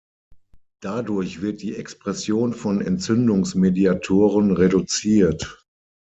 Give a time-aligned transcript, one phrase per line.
[0.81, 5.63] Dadurch wird die Expression von Entzündungsmediatoren reduziert.